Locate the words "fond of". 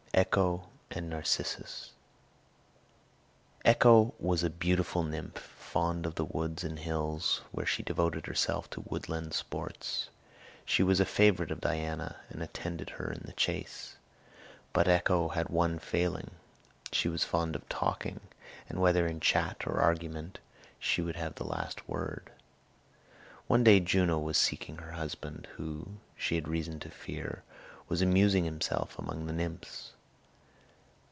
5.37-6.15, 17.23-17.67